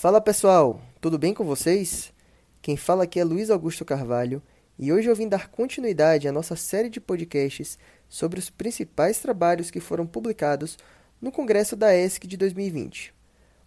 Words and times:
Fala 0.00 0.20
pessoal, 0.20 0.80
tudo 1.00 1.18
bem 1.18 1.34
com 1.34 1.42
vocês? 1.42 2.12
Quem 2.62 2.76
fala 2.76 3.02
aqui 3.02 3.18
é 3.18 3.24
Luiz 3.24 3.50
Augusto 3.50 3.84
Carvalho 3.84 4.40
e 4.78 4.92
hoje 4.92 5.08
eu 5.08 5.16
vim 5.16 5.28
dar 5.28 5.48
continuidade 5.48 6.28
à 6.28 6.30
nossa 6.30 6.54
série 6.54 6.88
de 6.88 7.00
podcasts 7.00 7.76
sobre 8.08 8.38
os 8.38 8.48
principais 8.48 9.18
trabalhos 9.18 9.72
que 9.72 9.80
foram 9.80 10.06
publicados 10.06 10.78
no 11.20 11.32
Congresso 11.32 11.74
da 11.74 11.92
ESC 11.92 12.28
de 12.28 12.36
2020. 12.36 13.12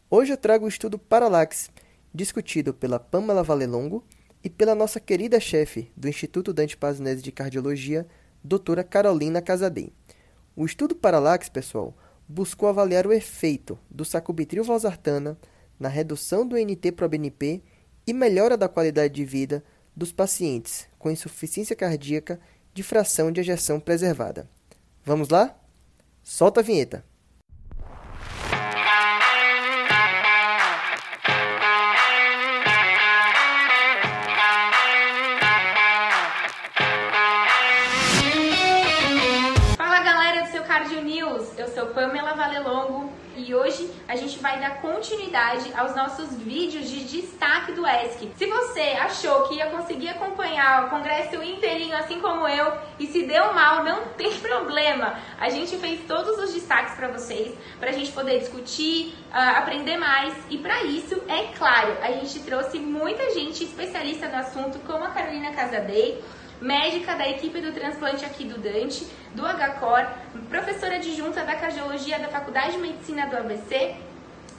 Hoje 0.10 0.32
eu 0.32 0.38
trago 0.38 0.64
o 0.64 0.70
estudo 0.70 0.98
Parallax, 0.98 1.70
discutido 2.16 2.74
pela 2.74 2.98
Pamela 2.98 3.44
Valelongo 3.44 4.02
e 4.42 4.50
pela 4.50 4.74
nossa 4.74 5.02
querida 5.02 5.38
chefe 5.38 5.92
do 5.98 6.08
Instituto 6.08 6.54
Dante 6.54 6.78
Pazinese 6.78 7.22
de 7.22 7.34
Cardiologia, 7.34 8.08
doutora 8.42 8.86
Carolina 8.86 9.42
Casadei. 9.42 9.92
O 10.56 10.66
estudo 10.66 10.96
Parallax, 10.96 11.50
pessoal, 11.50 11.94
buscou 12.26 12.70
avaliar 12.70 13.06
o 13.06 13.12
efeito 13.12 13.78
do 13.90 14.06
sacubitril 14.06 14.64
valsartana 14.64 15.38
na 15.82 15.90
redução 15.90 16.48
do 16.48 16.56
NT-proBNP 16.56 17.64
e 18.06 18.14
melhora 18.14 18.56
da 18.56 18.70
qualidade 18.70 19.16
de 19.16 19.26
vida 19.26 19.64
dos 19.96 20.12
pacientes 20.12 20.88
com 21.00 21.10
insuficiência 21.10 21.76
cardíaca 21.76 22.40
de 22.72 22.84
fração 22.84 23.32
de 23.32 23.42
ejeção 23.42 23.80
preservada. 23.80 24.48
Vamos 25.04 25.30
lá? 25.30 25.60
Solta 26.24 26.60
a 26.60 26.64
vinheta! 26.64 27.04
E 43.36 43.54
hoje 43.54 43.90
a 44.08 44.16
gente 44.16 44.40
vai 44.40 44.60
dar 44.60 44.82
continuidade 44.82 45.72
aos 45.76 45.96
nossos 45.96 46.36
vídeos 46.36 46.90
de 46.90 47.04
destaque 47.04 47.72
do 47.72 47.86
ESC. 47.86 48.32
Se 48.36 48.46
você 48.46 48.82
achou 49.00 49.48
que 49.48 49.56
ia 49.56 49.68
conseguir 49.68 50.10
acompanhar 50.10 50.86
o 50.86 50.90
congresso 50.90 51.42
inteirinho 51.42 51.96
assim 51.98 52.20
como 52.20 52.48
eu 52.48 52.74
e 53.00 53.08
se 53.08 53.24
deu 53.24 53.54
mal, 53.54 53.84
não 53.84 54.06
tem 54.18 54.32
problema. 54.40 55.20
A 55.40 55.50
gente 55.50 55.78
fez 55.78 56.02
todos 56.08 56.38
os 56.38 56.54
destaques 56.54 56.96
para 56.96 57.08
vocês, 57.08 57.58
para 57.80 57.90
a 57.90 57.94
gente 57.94 58.12
poder 58.12 58.40
discutir, 58.40 59.14
uh, 59.30 59.58
aprender 59.58 59.98
mais 59.98 60.34
e 60.50 60.58
para 60.58 60.84
isso, 60.84 61.22
é 61.28 61.54
claro, 61.58 61.98
a 62.02 62.12
gente 62.12 62.40
trouxe 62.40 62.80
muita 62.80 63.34
gente 63.34 63.64
especialista 63.64 64.28
no 64.28 64.38
assunto, 64.38 64.80
como 64.80 65.04
a 65.04 65.10
Carolina 65.10 65.52
Casadei, 65.52 66.22
médica 66.62 67.16
da 67.16 67.28
equipe 67.28 67.60
do 67.60 67.74
transplante 67.74 68.24
aqui 68.24 68.46
do 68.46 68.60
Dante, 68.60 69.08
do 69.34 69.42
HCOR, 69.42 70.08
professora 70.48 70.96
adjunta 70.96 71.44
da 71.44 71.56
cardiologia 71.56 72.20
da 72.20 72.28
Faculdade 72.30 72.74
de 72.74 72.78
Medicina 72.78 73.26
do 73.26 73.36
ABC 73.36 73.96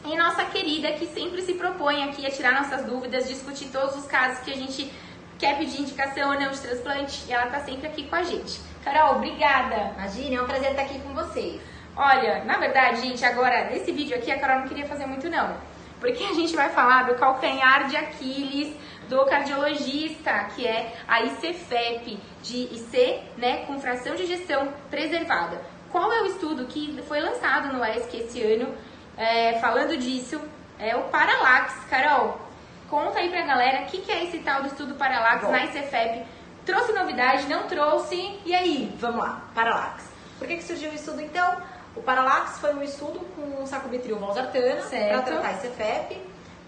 e 0.04 0.16
nossa 0.16 0.44
querida 0.46 0.92
que 0.92 1.06
sempre 1.06 1.40
se 1.42 1.54
propõe 1.54 2.02
aqui 2.02 2.26
a 2.26 2.30
tirar 2.30 2.52
nossas 2.52 2.84
dúvidas, 2.84 3.28
discutir 3.28 3.68
todos 3.68 3.96
os 3.96 4.06
casos 4.06 4.40
que 4.40 4.50
a 4.50 4.56
gente 4.56 4.92
quer 5.38 5.56
pedir 5.58 5.80
indicação 5.80 6.32
ou 6.32 6.40
não 6.40 6.50
de 6.50 6.60
transplante, 6.60 7.24
e 7.28 7.32
ela 7.32 7.46
tá 7.46 7.60
sempre 7.60 7.86
aqui 7.86 8.04
com 8.04 8.16
a 8.16 8.22
gente. 8.22 8.60
Carol, 8.84 9.16
obrigada! 9.16 9.92
Imagina, 9.96 10.36
é 10.36 10.42
um 10.42 10.46
prazer 10.46 10.70
estar 10.70 10.82
aqui 10.82 10.98
com 11.00 11.14
vocês. 11.14 11.60
Olha, 11.96 12.44
na 12.44 12.58
verdade, 12.58 13.00
gente, 13.00 13.24
agora, 13.24 13.70
nesse 13.70 13.92
vídeo 13.92 14.16
aqui, 14.16 14.30
a 14.30 14.38
Carol 14.38 14.60
não 14.60 14.68
queria 14.68 14.86
fazer 14.86 15.06
muito 15.06 15.28
não, 15.28 15.56
porque 16.00 16.24
a 16.24 16.32
gente 16.32 16.54
vai 16.56 16.68
falar 16.70 17.04
do 17.04 17.14
calcanhar 17.14 17.86
de 17.88 17.96
Aquiles, 17.96 18.74
do 19.12 19.26
cardiologista, 19.26 20.32
que 20.54 20.66
é 20.66 20.90
a 21.06 21.20
ICFEP, 21.20 22.18
de 22.42 22.56
IC, 22.56 23.20
né, 23.36 23.66
com 23.66 23.78
fração 23.78 24.14
de 24.14 24.24
gestão 24.24 24.72
preservada. 24.90 25.60
Qual 25.90 26.10
é 26.10 26.22
o 26.22 26.26
estudo 26.26 26.64
que 26.64 26.98
foi 27.06 27.20
lançado 27.20 27.74
no 27.74 27.84
ESC 27.84 28.16
esse 28.16 28.42
ano 28.42 28.74
é, 29.18 29.58
falando 29.60 29.94
disso? 29.98 30.40
É 30.78 30.96
o 30.96 31.02
Parallax. 31.02 31.74
Carol, 31.90 32.40
conta 32.88 33.18
aí 33.18 33.28
pra 33.28 33.42
galera 33.42 33.82
o 33.82 33.86
que, 33.86 34.00
que 34.00 34.10
é 34.10 34.24
esse 34.24 34.38
tal 34.38 34.62
do 34.62 34.68
estudo 34.68 34.94
Parallax 34.94 35.44
Bom. 35.44 35.52
na 35.52 35.66
ICFEP. 35.66 36.24
Trouxe 36.64 36.92
novidade, 36.92 37.46
não 37.48 37.64
trouxe? 37.64 38.40
E 38.46 38.54
aí? 38.54 38.96
Vamos 38.98 39.18
lá, 39.18 39.42
Parallax. 39.54 40.04
Por 40.38 40.48
que, 40.48 40.56
que 40.56 40.64
surgiu 40.64 40.90
o 40.90 40.94
estudo 40.94 41.20
então? 41.20 41.60
O 41.94 42.00
Parallax 42.00 42.58
foi 42.58 42.72
um 42.74 42.82
estudo 42.82 43.20
com 43.36 43.66
sacubitril 43.66 44.18
valsartana 44.18 44.80
para 44.80 45.20
tratar 45.20 45.52
ICFEP 45.52 46.18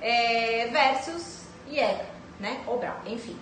é, 0.03 0.69
versus 0.71 1.47
IECA 1.71 2.13
né? 2.44 2.60
Enfim. 3.06 3.37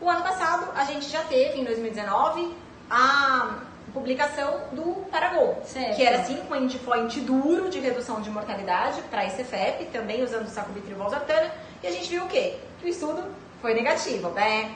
O 0.00 0.10
ano 0.10 0.22
passado, 0.22 0.70
a 0.74 0.84
gente 0.84 1.08
já 1.08 1.22
teve, 1.22 1.58
em 1.58 1.64
2019, 1.64 2.52
a 2.90 3.60
publicação 3.94 4.60
do 4.72 5.06
Paragol, 5.10 5.62
certo. 5.64 5.96
que 5.96 6.02
era 6.02 6.18
assim 6.18 6.36
com 6.46 6.54
endpoint 6.54 7.18
duro 7.20 7.70
de 7.70 7.80
redução 7.80 8.20
de 8.20 8.28
mortalidade 8.28 9.00
para 9.10 9.24
ICFEP, 9.24 9.86
também 9.86 10.22
usando 10.22 10.48
sacubitril 10.48 10.98
valsartana, 10.98 11.50
e 11.82 11.86
a 11.86 11.90
gente 11.90 12.10
viu 12.10 12.24
o 12.24 12.28
quê? 12.28 12.56
Que 12.78 12.86
o 12.86 12.88
estudo 12.88 13.24
foi 13.62 13.72
negativo, 13.72 14.28
né? 14.30 14.74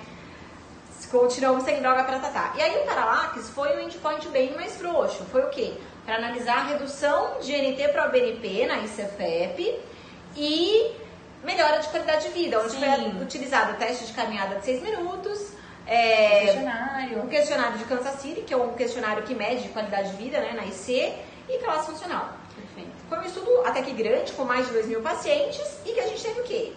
Continuamos 1.10 1.65
sem 1.65 1.81
droga 1.81 2.05
para 2.05 2.21
tratar. 2.21 2.55
E 2.56 2.62
aí 2.62 2.83
o 2.83 2.87
Parallax 2.87 3.50
foi 3.50 3.77
um 3.77 3.81
endpoint 3.81 4.28
bem 4.28 4.55
mais 4.55 4.77
frouxo. 4.77 5.25
Foi 5.25 5.43
o 5.43 5.50
quê? 5.50 5.75
Para 6.06 6.16
analisar 6.16 6.59
a 6.59 6.62
redução 6.65 7.41
de 7.41 7.53
NT 7.53 7.89
para 7.89 8.06
o 8.06 8.10
BNP 8.12 8.66
na 8.66 8.78
ICFEP 8.78 9.77
e 10.37 10.93
melhora 11.45 11.78
de 11.78 11.89
qualidade 11.89 12.28
de 12.28 12.34
vida, 12.34 12.61
onde 12.61 12.73
Sim. 12.73 12.81
foi 12.81 13.23
utilizado 13.23 13.73
o 13.73 13.77
teste 13.77 14.06
de 14.06 14.12
caminhada 14.12 14.56
de 14.56 14.65
6 14.65 14.83
minutos, 14.83 15.53
é, 15.87 16.37
um, 16.37 16.45
questionário. 16.45 17.23
um 17.23 17.28
questionário 17.28 17.78
de 17.78 17.84
Kansas 17.84 18.21
City, 18.21 18.43
que 18.43 18.55
é 18.55 18.56
um 18.56 18.75
questionário 18.75 19.23
que 19.23 19.34
mede 19.34 19.69
qualidade 19.71 20.11
de 20.11 20.17
vida 20.17 20.41
né, 20.41 20.53
na 20.55 20.65
IC, 20.65 21.15
e 21.49 21.59
classe 21.59 21.91
funcional. 21.91 22.31
Perfeito. 22.55 22.91
Foi 23.09 23.19
um 23.19 23.25
estudo 23.25 23.62
até 23.67 23.83
que 23.83 23.93
grande, 23.93 24.33
com 24.33 24.45
mais 24.45 24.67
de 24.67 24.73
2 24.73 24.87
mil 24.87 25.01
pacientes, 25.01 25.78
e 25.84 25.93
que 25.93 26.01
a 26.01 26.06
gente 26.06 26.23
teve 26.23 26.41
o 26.41 26.45
quê? 26.45 26.73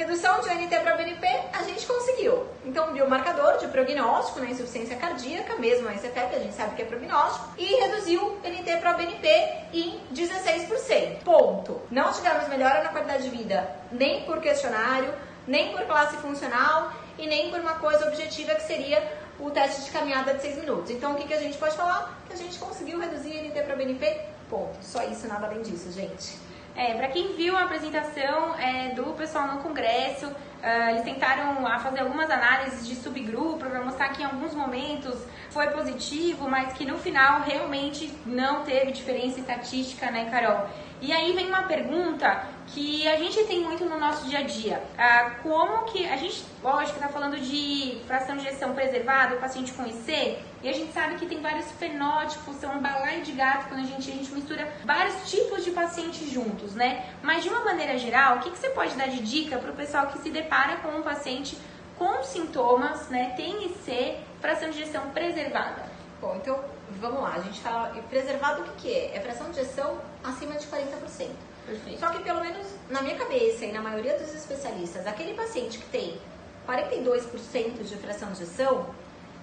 Redução 0.00 0.40
de 0.40 0.48
ONT 0.48 0.80
para 0.80 0.96
BNP, 0.96 1.26
a 1.52 1.62
gente 1.62 1.86
conseguiu. 1.86 2.46
Então, 2.64 2.90
biomarcador 2.90 3.58
de 3.58 3.68
prognóstico 3.68 4.38
na 4.38 4.46
né, 4.46 4.52
insuficiência 4.52 4.96
cardíaca, 4.96 5.56
mesmo 5.56 5.86
a 5.86 5.92
ICFEP, 5.92 6.36
a 6.36 6.38
gente 6.38 6.54
sabe 6.54 6.74
que 6.74 6.80
é 6.80 6.84
prognóstico, 6.86 7.50
e 7.58 7.66
reduziu 7.66 8.38
NT 8.42 8.78
para 8.78 8.94
BNP 8.94 9.28
em 9.74 10.00
16%. 10.10 11.22
Ponto. 11.22 11.82
Não 11.90 12.10
tivemos 12.14 12.48
melhora 12.48 12.82
na 12.82 12.88
qualidade 12.88 13.24
de 13.24 13.28
vida, 13.28 13.70
nem 13.92 14.24
por 14.24 14.40
questionário, 14.40 15.12
nem 15.46 15.70
por 15.70 15.82
classe 15.82 16.16
funcional 16.16 16.94
e 17.18 17.26
nem 17.26 17.50
por 17.50 17.60
uma 17.60 17.74
coisa 17.74 18.08
objetiva 18.08 18.54
que 18.54 18.62
seria 18.62 19.06
o 19.38 19.50
teste 19.50 19.82
de 19.82 19.90
caminhada 19.90 20.32
de 20.32 20.40
6 20.40 20.60
minutos. 20.60 20.90
Então, 20.90 21.12
o 21.12 21.16
que, 21.16 21.28
que 21.28 21.34
a 21.34 21.40
gente 21.40 21.58
pode 21.58 21.76
falar? 21.76 22.18
Que 22.26 22.32
a 22.32 22.38
gente 22.38 22.58
conseguiu 22.58 22.98
reduzir 22.98 23.34
NT 23.42 23.64
para 23.64 23.76
BNP, 23.76 24.18
ponto. 24.48 24.78
Só 24.80 25.02
isso, 25.02 25.28
nada 25.28 25.46
além 25.46 25.60
disso, 25.60 25.92
gente. 25.92 26.49
É, 26.76 26.94
para 26.94 27.08
quem 27.08 27.34
viu 27.34 27.56
a 27.56 27.64
apresentação 27.64 28.54
é, 28.58 28.94
do 28.94 29.12
pessoal 29.14 29.48
no 29.48 29.62
congresso, 29.62 30.26
uh, 30.26 30.90
eles 30.90 31.02
tentaram 31.02 31.62
uh, 31.62 31.80
fazer 31.80 32.00
algumas 32.00 32.30
análises 32.30 32.86
de 32.86 32.94
subgrupo 32.94 33.64
que 34.10 34.22
em 34.22 34.24
alguns 34.24 34.54
momentos 34.54 35.14
foi 35.50 35.68
positivo, 35.68 36.48
mas 36.48 36.72
que 36.74 36.84
no 36.84 36.98
final 36.98 37.42
realmente 37.42 38.12
não 38.24 38.62
teve 38.62 38.92
diferença 38.92 39.40
estatística, 39.40 40.10
né, 40.10 40.28
Carol? 40.30 40.68
E 41.02 41.12
aí 41.12 41.32
vem 41.32 41.48
uma 41.48 41.62
pergunta 41.62 42.46
que 42.66 43.08
a 43.08 43.16
gente 43.16 43.42
tem 43.44 43.60
muito 43.60 43.84
no 43.84 43.98
nosso 43.98 44.28
dia 44.28 44.40
a 44.40 44.42
dia. 44.42 44.82
Ah, 44.98 45.30
como 45.42 45.84
que 45.84 46.06
a 46.06 46.16
gente, 46.16 46.44
lógico, 46.62 46.96
está 46.96 47.08
falando 47.08 47.40
de 47.40 47.98
fração 48.06 48.36
de 48.36 48.44
gestão 48.44 48.74
preservada, 48.74 49.34
o 49.34 49.40
paciente 49.40 49.72
com 49.72 49.86
IC, 49.86 50.38
e 50.62 50.68
a 50.68 50.72
gente 50.72 50.92
sabe 50.92 51.16
que 51.16 51.26
tem 51.26 51.40
vários 51.40 51.70
fenótipos, 51.72 52.56
são 52.56 52.74
um 52.74 52.80
balaio 52.80 53.22
de 53.22 53.32
gato 53.32 53.68
quando 53.68 53.80
a 53.80 53.86
gente, 53.86 54.10
a 54.10 54.14
gente 54.14 54.30
mistura 54.32 54.70
vários 54.84 55.28
tipos 55.28 55.64
de 55.64 55.70
pacientes 55.70 56.30
juntos, 56.30 56.74
né? 56.74 57.06
Mas 57.22 57.42
de 57.42 57.48
uma 57.48 57.64
maneira 57.64 57.96
geral, 57.96 58.36
o 58.36 58.40
que, 58.40 58.50
que 58.50 58.58
você 58.58 58.68
pode 58.68 58.94
dar 58.94 59.08
de 59.08 59.22
dica 59.22 59.58
para 59.58 59.70
o 59.70 59.74
pessoal 59.74 60.08
que 60.08 60.18
se 60.18 60.30
depara 60.30 60.76
com 60.76 60.98
um 60.98 61.02
paciente 61.02 61.56
com 62.00 62.24
sintomas, 62.24 63.10
né? 63.10 63.34
Tem 63.36 63.66
IC, 63.66 64.16
fração 64.40 64.70
de 64.70 64.78
gestão 64.78 65.10
preservada? 65.10 65.84
Bom, 66.18 66.34
então 66.36 66.58
vamos 66.98 67.20
lá, 67.20 67.34
a 67.34 67.40
gente 67.40 67.60
fala 67.60 67.90
preservado 68.08 68.62
o 68.62 68.64
que, 68.64 68.70
que 68.80 68.94
é? 68.94 69.16
É 69.16 69.20
fração 69.20 69.50
de 69.50 69.56
gestão 69.56 69.98
acima 70.24 70.54
de 70.54 70.66
40%. 70.66 71.28
Perfeito. 71.66 72.00
Só 72.00 72.08
que 72.08 72.22
pelo 72.22 72.40
menos 72.40 72.66
na 72.88 73.02
minha 73.02 73.16
cabeça 73.16 73.66
e 73.66 73.72
na 73.72 73.82
maioria 73.82 74.18
dos 74.18 74.34
especialistas, 74.34 75.06
aquele 75.06 75.34
paciente 75.34 75.76
que 75.76 75.84
tem 75.90 76.18
42% 76.66 77.82
de 77.82 77.96
fração 77.96 78.32
de 78.32 78.38
gestão 78.38 78.86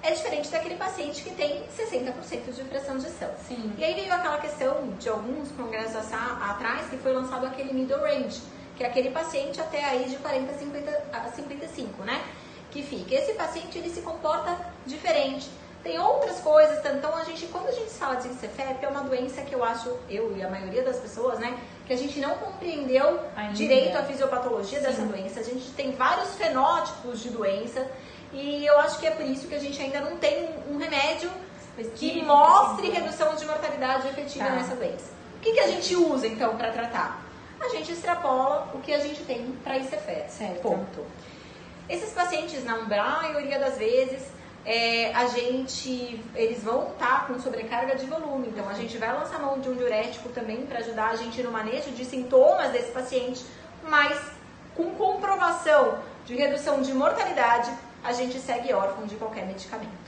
é 0.01 0.11
diferente 0.11 0.49
daquele 0.49 0.77
paciente 0.77 1.21
que 1.21 1.35
tem 1.35 1.63
60% 1.77 2.53
de 2.55 2.63
fração 2.63 2.97
de 2.97 3.03
gestão. 3.03 3.29
Sim. 3.47 3.71
E 3.77 3.83
aí 3.83 3.93
veio 3.93 4.11
aquela 4.11 4.39
questão 4.39 4.89
de 4.99 5.07
alguns 5.09 5.51
congressos 5.51 5.95
atrás 6.41 6.89
que 6.89 6.97
foi 6.97 7.13
lançado 7.13 7.45
aquele 7.45 7.71
middle 7.71 8.01
range, 8.01 8.41
que 8.75 8.83
é 8.83 8.87
aquele 8.87 9.11
paciente 9.11 9.61
até 9.61 9.83
aí 9.85 10.09
de 10.09 10.15
40 10.17 10.51
a 11.13 11.31
55, 11.31 12.03
né? 12.03 12.19
Que 12.77 12.83
fica. 12.83 13.15
Esse 13.15 13.33
paciente 13.33 13.77
ele 13.77 13.89
se 13.89 14.01
comporta 14.01 14.55
diferente 14.85 15.49
tem 15.83 15.97
outras 15.99 16.39
coisas, 16.39 16.83
então 16.85 17.15
a 17.15 17.23
gente, 17.23 17.45
quando 17.47 17.67
a 17.67 17.71
gente 17.71 17.89
fala 17.91 18.15
de 18.15 18.27
CFEP, 18.27 18.83
é 18.83 18.89
uma 18.89 19.03
doença 19.03 19.41
que 19.43 19.55
eu 19.55 19.63
acho, 19.63 19.95
eu 20.09 20.35
e 20.35 20.43
a 20.43 20.49
maioria 20.49 20.83
das 20.83 20.97
pessoas, 20.97 21.39
né, 21.39 21.57
que 21.85 21.93
a 21.93 21.97
gente 21.97 22.19
não 22.19 22.31
compreendeu 22.31 23.21
Ainda. 23.35 23.53
direito 23.53 23.97
a 23.97 24.03
fisiopatologia 24.03 24.79
Sim. 24.79 24.85
dessa 24.85 25.03
doença. 25.03 25.39
A 25.39 25.43
gente 25.43 25.69
tem 25.71 25.93
vários 25.93 26.35
fenótipos 26.35 27.21
de 27.21 27.29
doença 27.29 27.89
e 28.33 28.65
eu 28.65 28.77
acho 28.79 28.99
que 28.99 29.07
é 29.07 29.11
por 29.11 29.25
isso 29.25 29.47
que 29.47 29.55
a 29.55 29.59
gente 29.59 29.81
ainda 29.81 30.01
não 30.01 30.17
tem 30.17 30.49
um 30.69 30.77
remédio 30.77 31.31
que 31.95 32.21
mostre 32.21 32.89
redução 32.89 33.35
de 33.35 33.45
mortalidade 33.45 34.09
efetiva 34.09 34.45
tá. 34.45 34.51
nessa 34.51 34.75
doença. 34.75 35.11
O 35.37 35.39
que, 35.39 35.53
que 35.53 35.59
a 35.61 35.67
gente 35.67 35.95
usa 35.95 36.27
então 36.27 36.57
para 36.57 36.71
tratar? 36.71 37.27
a 37.59 37.69
gente 37.69 37.91
extrapola 37.91 38.69
o 38.73 38.79
que 38.79 38.93
a 38.93 38.99
gente 38.99 39.23
tem 39.23 39.51
para 39.63 39.77
ICFET. 39.77 40.31
Certo. 40.31 40.61
Ponto. 40.61 41.05
Esses 41.89 42.11
pacientes, 42.11 42.63
na 42.63 42.77
maioria 42.77 43.59
das 43.59 43.77
vezes, 43.77 44.23
é, 44.65 45.13
a 45.13 45.27
gente, 45.27 46.21
eles 46.35 46.61
vão 46.61 46.89
estar 46.91 47.25
com 47.27 47.39
sobrecarga 47.39 47.95
de 47.95 48.05
volume. 48.05 48.49
Então, 48.49 48.67
a 48.67 48.73
gente 48.73 48.97
vai 48.97 49.13
lançar 49.13 49.39
mão 49.39 49.59
de 49.59 49.69
um 49.69 49.75
diurético 49.75 50.27
também 50.29 50.65
para 50.65 50.79
ajudar 50.79 51.09
a 51.09 51.15
gente 51.15 51.41
no 51.41 51.51
manejo 51.51 51.91
de 51.91 52.03
sintomas 52.03 52.71
desse 52.71 52.91
paciente, 52.91 53.45
mas 53.83 54.19
com 54.75 54.91
comprovação 54.95 55.99
de 56.25 56.35
redução 56.35 56.81
de 56.81 56.93
mortalidade, 56.93 57.71
a 58.03 58.11
gente 58.11 58.37
segue 58.39 58.73
órfão 58.73 59.05
de 59.05 59.15
qualquer 59.15 59.45
medicamento. 59.45 60.07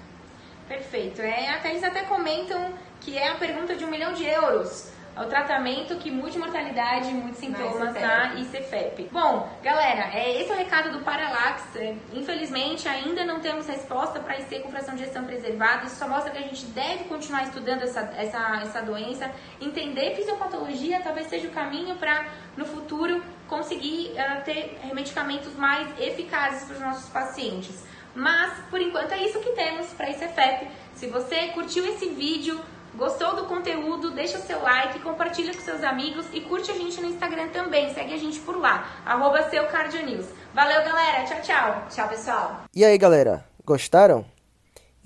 Perfeito. 0.68 1.22
É, 1.22 1.62
eles 1.66 1.84
até 1.84 2.04
comentam 2.04 2.74
que 3.00 3.18
é 3.18 3.30
a 3.30 3.36
pergunta 3.36 3.76
de 3.76 3.86
um 3.86 3.90
milhão 3.90 4.14
de 4.14 4.26
euros 4.26 4.90
o 5.20 5.26
tratamento 5.26 5.96
que 5.98 6.10
multimortalidade 6.10 7.10
e 7.10 7.14
muitos 7.14 7.40
sintomas 7.40 7.94
na 7.94 8.36
ICFEP. 8.36 9.10
Bom, 9.12 9.50
galera, 9.62 10.10
é, 10.14 10.42
esse 10.42 10.50
é 10.50 10.56
o 10.56 10.58
recado 10.58 10.92
do 10.92 11.04
Paralax. 11.04 11.76
É, 11.76 11.96
infelizmente, 12.14 12.88
ainda 12.88 13.26
não 13.26 13.40
temos 13.40 13.68
resposta 13.68 14.20
para 14.20 14.40
IC 14.40 14.60
com 14.62 14.72
fração 14.72 14.96
de 14.96 15.04
gestão 15.04 15.26
preservada. 15.26 15.86
Isso 15.86 15.98
só 15.98 16.08
mostra 16.08 16.32
que 16.32 16.38
a 16.38 16.42
gente 16.42 16.66
deve 16.68 17.04
continuar 17.06 17.44
estudando 17.44 17.84
essa, 17.84 18.02
essa, 18.18 18.60
essa 18.62 18.82
doença, 18.82 19.30
entender 19.60 20.16
fisiopatologia, 20.16 21.02
talvez 21.02 21.28
seja 21.28 21.48
o 21.48 21.52
caminho 21.52 21.96
para, 21.96 22.26
no 22.56 22.66
futuro, 22.66 23.22
conseguir 23.48 24.12
uh, 24.14 24.44
ter 24.44 24.80
medicamentos 24.94 25.54
mais 25.56 25.88
eficazes 26.00 26.64
para 26.64 26.76
os 26.76 26.82
nossos 26.82 27.10
pacientes. 27.10 27.84
Mas, 28.16 28.54
por 28.70 28.82
enquanto, 28.82 29.12
é 29.12 29.24
isso 29.24 29.40
que 29.40 29.52
temos 29.52 29.88
para 29.94 30.10
ICFEP. 30.10 30.68
Se 30.96 31.08
você 31.08 31.48
curtiu 31.50 31.86
esse 31.86 32.10
vídeo, 32.10 32.60
Gostou 32.96 33.36
do 33.36 33.46
conteúdo? 33.46 34.12
Deixa 34.12 34.40
seu 34.40 34.62
like, 34.62 35.00
compartilha 35.00 35.54
com 35.54 35.62
seus 35.62 35.84
amigos 35.84 36.26
e 36.34 36.42
curte 36.42 36.72
a 36.72 36.74
gente 36.74 37.00
no 37.00 37.08
Instagram 37.08 37.50
também. 37.50 37.94
Segue 37.94 38.14
a 38.14 38.18
gente 38.18 38.40
por 38.40 38.58
lá, 38.58 39.02
arroba 39.06 39.50
seu 39.50 39.64
News. 40.06 40.26
Valeu, 40.54 40.84
galera. 40.84 41.24
Tchau, 41.26 41.42
tchau. 41.42 41.88
Tchau, 41.90 42.10
pessoal. 42.10 42.64
E 42.74 42.84
aí, 42.84 42.98
galera? 42.98 43.46
Gostaram? 43.66 44.26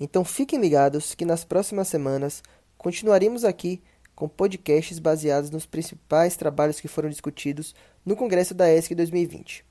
Então 0.00 0.24
fiquem 0.24 0.60
ligados 0.60 1.14
que 1.14 1.24
nas 1.24 1.44
próximas 1.44 1.88
semanas 1.88 2.42
continuaremos 2.76 3.44
aqui 3.44 3.82
com 4.14 4.28
podcasts 4.28 4.98
baseados 4.98 5.50
nos 5.50 5.66
principais 5.66 6.36
trabalhos 6.36 6.80
que 6.80 6.88
foram 6.88 7.08
discutidos 7.08 7.74
no 8.04 8.16
Congresso 8.16 8.54
da 8.54 8.72
ESC 8.72 8.94
2020. 8.94 9.64